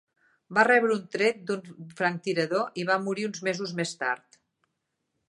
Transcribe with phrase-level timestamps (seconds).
[0.57, 4.39] Va rebre un tret d'un franctirador i va morir uns mesos més tard.